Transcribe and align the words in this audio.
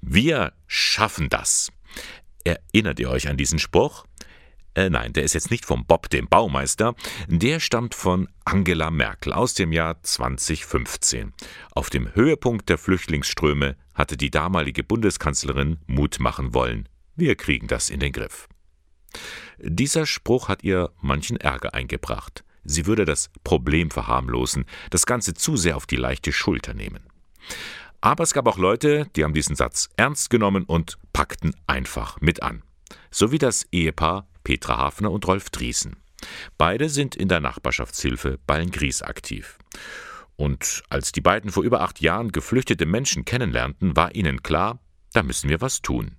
Wir 0.00 0.52
schaffen 0.66 1.28
das. 1.28 1.70
Erinnert 2.44 3.00
ihr 3.00 3.10
euch 3.10 3.28
an 3.28 3.36
diesen 3.36 3.58
Spruch? 3.58 4.04
Äh, 4.74 4.90
nein, 4.90 5.12
der 5.12 5.22
ist 5.22 5.34
jetzt 5.34 5.50
nicht 5.50 5.64
vom 5.64 5.86
Bob, 5.86 6.10
dem 6.10 6.28
Baumeister, 6.28 6.94
der 7.28 7.60
stammt 7.60 7.94
von 7.94 8.28
Angela 8.44 8.90
Merkel 8.90 9.32
aus 9.32 9.54
dem 9.54 9.72
Jahr 9.72 10.02
2015. 10.02 11.32
Auf 11.72 11.90
dem 11.90 12.12
Höhepunkt 12.14 12.68
der 12.68 12.78
Flüchtlingsströme 12.78 13.76
hatte 13.94 14.16
die 14.16 14.30
damalige 14.30 14.82
Bundeskanzlerin 14.82 15.78
Mut 15.86 16.18
machen 16.18 16.54
wollen. 16.54 16.88
Wir 17.14 17.36
kriegen 17.36 17.68
das 17.68 17.88
in 17.88 18.00
den 18.00 18.12
Griff. 18.12 18.48
Dieser 19.58 20.06
Spruch 20.06 20.48
hat 20.48 20.64
ihr 20.64 20.90
manchen 21.00 21.36
Ärger 21.36 21.74
eingebracht. 21.74 22.44
Sie 22.64 22.86
würde 22.86 23.04
das 23.04 23.30
Problem 23.44 23.90
verharmlosen, 23.90 24.64
das 24.90 25.06
Ganze 25.06 25.34
zu 25.34 25.56
sehr 25.56 25.76
auf 25.76 25.86
die 25.86 25.96
leichte 25.96 26.32
Schulter 26.32 26.74
nehmen. 26.74 27.06
Aber 28.04 28.22
es 28.22 28.34
gab 28.34 28.46
auch 28.46 28.58
Leute, 28.58 29.06
die 29.16 29.24
haben 29.24 29.32
diesen 29.32 29.56
Satz 29.56 29.88
ernst 29.96 30.28
genommen 30.28 30.64
und 30.64 30.98
packten 31.14 31.56
einfach 31.66 32.20
mit 32.20 32.42
an. 32.42 32.62
So 33.10 33.32
wie 33.32 33.38
das 33.38 33.66
Ehepaar 33.72 34.28
Petra 34.44 34.76
Hafner 34.76 35.10
und 35.10 35.26
Rolf 35.26 35.48
Driesen. 35.48 35.96
Beide 36.58 36.90
sind 36.90 37.16
in 37.16 37.28
der 37.28 37.40
Nachbarschaftshilfe 37.40 38.38
Ballengries 38.46 39.00
aktiv. 39.00 39.56
Und 40.36 40.82
als 40.90 41.12
die 41.12 41.22
beiden 41.22 41.50
vor 41.50 41.62
über 41.62 41.80
acht 41.80 42.02
Jahren 42.02 42.30
geflüchtete 42.30 42.84
Menschen 42.84 43.24
kennenlernten, 43.24 43.96
war 43.96 44.14
ihnen 44.14 44.42
klar, 44.42 44.80
da 45.14 45.22
müssen 45.22 45.48
wir 45.48 45.62
was 45.62 45.80
tun. 45.80 46.18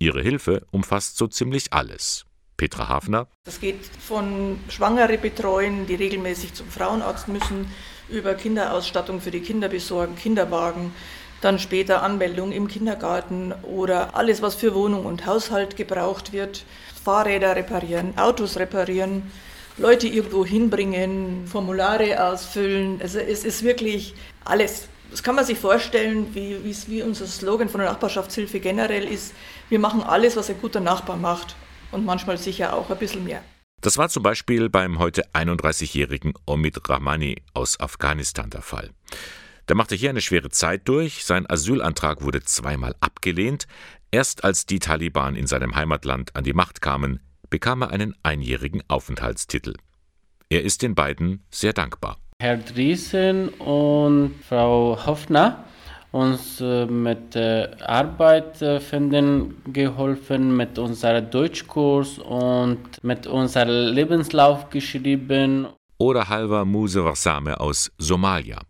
Ihre 0.00 0.22
Hilfe 0.22 0.66
umfasst 0.72 1.18
so 1.18 1.28
ziemlich 1.28 1.72
alles. 1.72 2.26
Petra 2.62 2.88
Hafner. 2.88 3.26
Das 3.42 3.58
geht 3.58 3.80
von 3.84 4.56
Schwangere 4.68 5.18
betreuen, 5.18 5.88
die 5.88 5.96
regelmäßig 5.96 6.54
zum 6.54 6.68
Frauenarzt 6.68 7.26
müssen, 7.26 7.66
über 8.08 8.34
Kinderausstattung 8.34 9.20
für 9.20 9.32
die 9.32 9.40
Kinder 9.40 9.68
besorgen, 9.68 10.14
Kinderwagen, 10.14 10.94
dann 11.40 11.58
später 11.58 12.04
Anmeldung 12.04 12.52
im 12.52 12.68
Kindergarten 12.68 13.52
oder 13.64 14.14
alles, 14.14 14.42
was 14.42 14.54
für 14.54 14.76
Wohnung 14.76 15.06
und 15.06 15.26
Haushalt 15.26 15.76
gebraucht 15.76 16.32
wird, 16.32 16.64
Fahrräder 17.04 17.56
reparieren, 17.56 18.16
Autos 18.16 18.56
reparieren, 18.56 19.32
Leute 19.76 20.06
irgendwo 20.06 20.46
hinbringen, 20.46 21.48
Formulare 21.48 22.24
ausfüllen. 22.24 23.00
Also 23.02 23.18
es 23.18 23.44
ist 23.44 23.64
wirklich 23.64 24.14
alles. 24.44 24.86
Das 25.10 25.24
kann 25.24 25.34
man 25.34 25.44
sich 25.44 25.58
vorstellen, 25.58 26.28
wie, 26.32 26.58
wie 26.86 27.02
unser 27.02 27.26
Slogan 27.26 27.68
von 27.68 27.80
der 27.80 27.90
Nachbarschaftshilfe 27.90 28.60
generell 28.60 29.08
ist. 29.12 29.34
Wir 29.68 29.80
machen 29.80 30.04
alles, 30.04 30.36
was 30.36 30.48
ein 30.48 30.60
guter 30.60 30.78
Nachbar 30.78 31.16
macht 31.16 31.56
und 31.92 32.04
manchmal 32.04 32.38
sicher 32.38 32.74
auch 32.74 32.90
ein 32.90 32.98
bisschen 32.98 33.24
mehr. 33.24 33.42
Das 33.80 33.98
war 33.98 34.08
zum 34.08 34.22
Beispiel 34.22 34.68
beim 34.68 34.98
heute 34.98 35.24
31-jährigen 35.32 36.34
Omid 36.46 36.88
Rahmani 36.88 37.36
aus 37.52 37.80
Afghanistan 37.80 38.48
der 38.50 38.62
Fall. 38.62 38.90
Der 39.68 39.76
machte 39.76 39.94
hier 39.94 40.10
eine 40.10 40.20
schwere 40.20 40.50
Zeit 40.50 40.88
durch, 40.88 41.24
sein 41.24 41.48
Asylantrag 41.48 42.22
wurde 42.22 42.42
zweimal 42.42 42.94
abgelehnt, 43.00 43.66
erst 44.10 44.44
als 44.44 44.66
die 44.66 44.78
Taliban 44.78 45.36
in 45.36 45.46
seinem 45.46 45.74
Heimatland 45.74 46.34
an 46.36 46.44
die 46.44 46.52
Macht 46.52 46.80
kamen, 46.80 47.20
bekam 47.50 47.82
er 47.82 47.90
einen 47.90 48.14
einjährigen 48.22 48.82
Aufenthaltstitel. 48.88 49.74
Er 50.48 50.62
ist 50.62 50.82
den 50.82 50.94
beiden 50.94 51.44
sehr 51.50 51.72
dankbar. 51.72 52.18
Herr 52.40 52.56
Driesen 52.56 53.48
und 53.50 54.34
Frau 54.48 54.98
Hoffner 55.06 55.64
uns 56.12 56.60
äh, 56.60 56.86
mit 56.86 57.36
Arbeit 57.36 58.62
äh, 58.62 58.78
finden 58.80 59.62
geholfen, 59.72 60.56
mit 60.56 60.78
unserem 60.78 61.30
Deutschkurs 61.30 62.18
und 62.18 63.02
mit 63.02 63.26
unserem 63.26 63.94
Lebenslauf 63.94 64.70
geschrieben. 64.70 65.66
Oder 65.98 66.28
Halva 66.28 66.64
Muse 66.64 67.04
Warsame 67.04 67.58
aus 67.60 67.90
Somalia. 67.98 68.60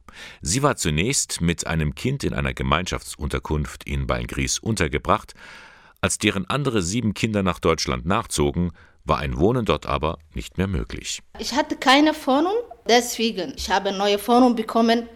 Sie 0.40 0.62
war 0.62 0.76
zunächst 0.76 1.40
mit 1.40 1.66
einem 1.66 1.94
Kind 1.94 2.24
in 2.24 2.34
einer 2.34 2.54
Gemeinschaftsunterkunft 2.54 3.84
in 3.84 4.06
Balgries 4.06 4.58
untergebracht. 4.58 5.34
Als 6.00 6.18
deren 6.18 6.46
andere 6.48 6.82
sieben 6.82 7.14
Kinder 7.14 7.42
nach 7.42 7.58
Deutschland 7.58 8.06
nachzogen, 8.06 8.72
war 9.04 9.18
ein 9.18 9.38
Wohnen 9.38 9.64
dort 9.64 9.86
aber 9.86 10.18
nicht 10.34 10.58
mehr 10.58 10.68
möglich. 10.68 11.22
Ich 11.38 11.54
hatte 11.54 11.76
keine 11.76 12.12
Wohnung, 12.26 12.54
deswegen 12.88 13.54
ich 13.56 13.70
habe 13.70 13.88
eine 13.88 13.98
neue 13.98 14.28
Wohnung 14.28 14.54
bekommen 14.54 15.08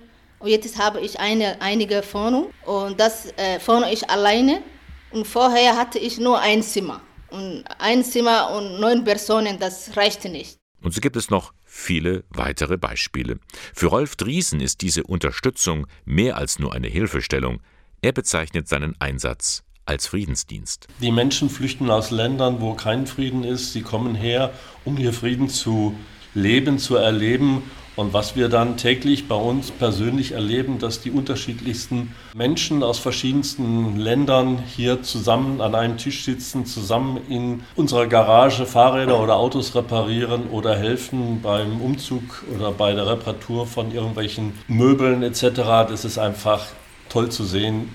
und 0.46 0.52
jetzt 0.52 0.78
habe 0.78 1.00
ich 1.00 1.18
eine 1.18 1.60
einige 1.60 2.04
Wohnung 2.12 2.52
und 2.64 3.00
das 3.00 3.26
äh, 3.36 3.58
wohne 3.66 3.92
ich 3.92 4.08
alleine 4.08 4.62
und 5.10 5.26
vorher 5.26 5.76
hatte 5.76 5.98
ich 5.98 6.18
nur 6.18 6.38
ein 6.38 6.62
Zimmer 6.62 7.00
und 7.30 7.64
ein 7.80 8.04
Zimmer 8.04 8.52
und 8.52 8.78
neun 8.78 9.02
Personen, 9.02 9.58
das 9.58 9.96
reichte 9.96 10.28
nicht. 10.28 10.56
Und 10.80 10.94
so 10.94 11.00
gibt 11.00 11.16
es 11.16 11.30
noch 11.30 11.52
viele 11.64 12.22
weitere 12.30 12.78
Beispiele. 12.78 13.40
Für 13.74 13.88
Rolf 13.88 14.14
Driesen 14.14 14.60
ist 14.60 14.82
diese 14.82 15.02
Unterstützung 15.02 15.88
mehr 16.04 16.36
als 16.36 16.60
nur 16.60 16.72
eine 16.72 16.86
Hilfestellung. 16.86 17.60
Er 18.00 18.12
bezeichnet 18.12 18.68
seinen 18.68 18.94
Einsatz 19.00 19.64
als 19.84 20.06
Friedensdienst. 20.06 20.86
Die 21.02 21.10
Menschen 21.10 21.50
flüchten 21.50 21.90
aus 21.90 22.12
Ländern, 22.12 22.60
wo 22.60 22.74
kein 22.74 23.08
Frieden 23.08 23.42
ist. 23.42 23.72
Sie 23.72 23.82
kommen 23.82 24.14
her, 24.14 24.52
um 24.84 24.96
hier 24.96 25.12
Frieden 25.12 25.48
zu 25.48 25.96
leben, 26.34 26.78
zu 26.78 26.94
erleben 26.94 27.64
und 27.96 28.12
was 28.12 28.36
wir 28.36 28.48
dann 28.48 28.76
täglich 28.76 29.26
bei 29.26 29.34
uns 29.34 29.70
persönlich 29.70 30.32
erleben, 30.32 30.78
dass 30.78 31.00
die 31.00 31.10
unterschiedlichsten 31.10 32.14
Menschen 32.34 32.82
aus 32.82 32.98
verschiedensten 32.98 33.96
Ländern 33.96 34.58
hier 34.58 35.02
zusammen 35.02 35.60
an 35.60 35.74
einem 35.74 35.96
Tisch 35.96 36.24
sitzen, 36.24 36.66
zusammen 36.66 37.20
in 37.28 37.64
unserer 37.74 38.06
Garage 38.06 38.66
Fahrräder 38.66 39.18
oder 39.20 39.36
Autos 39.36 39.74
reparieren 39.74 40.48
oder 40.50 40.76
helfen 40.76 41.40
beim 41.42 41.80
Umzug 41.80 42.44
oder 42.54 42.70
bei 42.70 42.92
der 42.92 43.06
Reparatur 43.06 43.66
von 43.66 43.90
irgendwelchen 43.90 44.52
Möbeln 44.68 45.22
etc. 45.22 45.40
Das 45.88 46.04
ist 46.04 46.18
einfach 46.18 46.66
toll 47.08 47.30
zu 47.30 47.44
sehen 47.44 47.94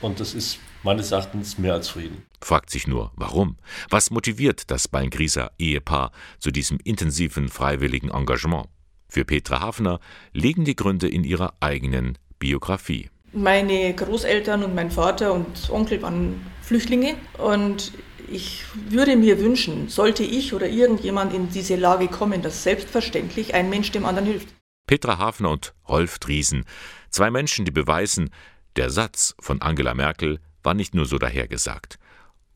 und 0.00 0.18
das 0.18 0.34
ist 0.34 0.58
meines 0.82 1.12
Erachtens 1.12 1.58
mehr 1.58 1.74
als 1.74 1.90
Frieden. 1.90 2.24
Fragt 2.40 2.70
sich 2.70 2.86
nur, 2.86 3.12
warum? 3.14 3.56
Was 3.90 4.10
motiviert 4.10 4.70
das 4.70 4.88
Beingrieser 4.88 5.52
Ehepaar 5.58 6.10
zu 6.40 6.50
diesem 6.50 6.78
intensiven 6.82 7.48
freiwilligen 7.48 8.10
Engagement? 8.10 8.66
Für 9.12 9.26
Petra 9.26 9.60
Hafner 9.60 10.00
liegen 10.32 10.64
die 10.64 10.74
Gründe 10.74 11.06
in 11.06 11.22
ihrer 11.22 11.52
eigenen 11.60 12.16
Biografie. 12.38 13.10
Meine 13.34 13.92
Großeltern 13.92 14.62
und 14.64 14.74
mein 14.74 14.90
Vater 14.90 15.34
und 15.34 15.68
Onkel 15.68 16.00
waren 16.00 16.46
Flüchtlinge 16.62 17.16
und 17.36 17.92
ich 18.30 18.64
würde 18.88 19.16
mir 19.16 19.38
wünschen, 19.38 19.90
sollte 19.90 20.22
ich 20.22 20.54
oder 20.54 20.66
irgendjemand 20.66 21.34
in 21.34 21.50
diese 21.50 21.76
Lage 21.76 22.08
kommen, 22.08 22.40
dass 22.40 22.62
selbstverständlich 22.62 23.52
ein 23.52 23.68
Mensch 23.68 23.90
dem 23.90 24.06
anderen 24.06 24.28
hilft. 24.28 24.48
Petra 24.86 25.18
Hafner 25.18 25.50
und 25.50 25.74
Rolf 25.86 26.18
Driesen, 26.18 26.64
zwei 27.10 27.30
Menschen, 27.30 27.66
die 27.66 27.70
beweisen, 27.70 28.30
der 28.76 28.88
Satz 28.88 29.34
von 29.38 29.60
Angela 29.60 29.92
Merkel 29.92 30.40
war 30.62 30.72
nicht 30.72 30.94
nur 30.94 31.04
so 31.04 31.18
dahergesagt. 31.18 31.98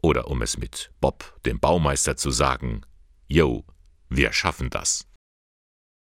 Oder 0.01 0.29
um 0.29 0.41
es 0.41 0.57
mit 0.57 0.91
Bob, 1.03 1.39
dem 1.45 1.61
Baumeister, 1.61 2.17
zu 2.17 2.31
sagen, 2.31 2.81
Yo, 3.29 3.67
wir 4.09 4.33
schaffen 4.33 4.71
das. 4.71 5.07